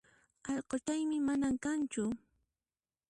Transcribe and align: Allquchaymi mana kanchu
Allquchaymi 0.51 1.17
mana 1.27 1.49
kanchu 1.63 2.03